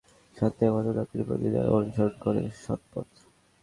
শান্তি 0.37 0.61
একমাত্র 0.65 0.89
তাদেরই 0.97 1.25
প্রতি 1.27 1.47
যারা 1.55 1.69
অনুসরণ 1.77 2.13
করে 2.23 2.41
সৎপথ। 2.63 3.07